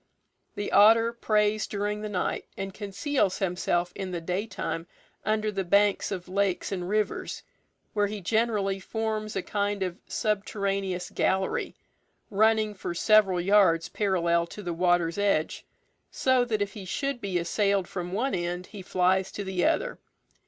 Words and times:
The 0.55 0.71
otter 0.71 1.13
preys 1.13 1.67
during 1.67 2.01
the 2.01 2.09
night, 2.09 2.45
and 2.57 2.73
conceals 2.73 3.37
himself 3.37 3.91
in 3.93 4.09
the 4.09 4.19
daytime 4.19 4.87
under 5.23 5.51
the 5.51 5.63
banks 5.63 6.11
of 6.11 6.27
lakes 6.27 6.71
and 6.71 6.89
rivers, 6.89 7.43
where 7.93 8.07
he 8.07 8.19
generally 8.19 8.79
forms 8.79 9.35
a 9.35 9.43
kind 9.43 9.83
of 9.83 9.99
subterraneous 10.07 11.11
gallery, 11.11 11.75
running 12.31 12.73
for 12.73 12.95
several 12.95 13.39
yards 13.39 13.89
parallel 13.89 14.47
to 14.47 14.63
the 14.63 14.73
water's 14.73 15.19
edge, 15.19 15.67
so 16.09 16.45
that 16.45 16.63
if 16.63 16.73
he 16.73 16.83
should 16.85 17.21
be 17.21 17.37
assailed 17.37 17.87
from 17.87 18.11
one 18.11 18.33
end, 18.33 18.65
he 18.65 18.81
flies 18.81 19.31
to 19.33 19.43
the 19.43 19.63
other. 19.65 19.99